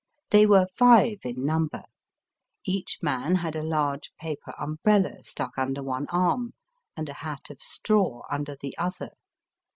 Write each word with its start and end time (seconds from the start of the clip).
They 0.31 0.47
were 0.47 0.65
five 0.65 1.19
in 1.23 1.45
number. 1.45 1.83
Each 2.65 2.97
man 3.03 3.35
had 3.35 3.55
a 3.55 3.61
large 3.61 4.09
paper 4.19 4.51
umbrella 4.59 5.23
stuck 5.23 5.59
under 5.59 5.83
one 5.83 6.07
arm, 6.09 6.55
and 6.97 7.07
a 7.07 7.13
hat 7.21 7.51
of 7.51 7.61
straw 7.61 8.23
under 8.31 8.57
the 8.59 8.75
other. 8.79 9.11